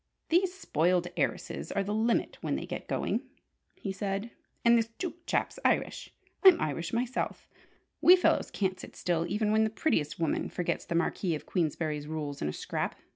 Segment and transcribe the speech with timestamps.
[0.29, 3.21] "These spoiled heiresses are the limit when they get going!"
[3.75, 4.31] he said.
[4.65, 6.09] "And this Duke chap's Irish.
[6.43, 7.47] I'm Irish myself.
[8.01, 12.07] We fellows can't sit still when even the prettiest woman forgets the Marquis of Queensberry's
[12.07, 12.95] rules in a scrap!